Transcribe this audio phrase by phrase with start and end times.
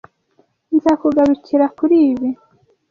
[0.75, 2.29] Nzakugarukira kuri ibi.